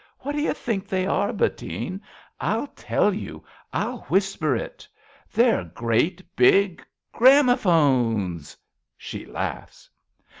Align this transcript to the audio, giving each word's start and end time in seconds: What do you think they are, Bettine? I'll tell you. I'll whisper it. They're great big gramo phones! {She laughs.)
What 0.21 0.31
do 0.31 0.41
you 0.41 0.53
think 0.55 0.87
they 0.87 1.05
are, 1.05 1.31
Bettine? 1.31 2.01
I'll 2.39 2.65
tell 2.65 3.13
you. 3.13 3.43
I'll 3.71 3.99
whisper 4.05 4.55
it. 4.55 4.87
They're 5.31 5.63
great 5.75 6.23
big 6.35 6.83
gramo 7.13 7.55
phones! 7.55 8.57
{She 8.97 9.27
laughs.) 9.27 9.91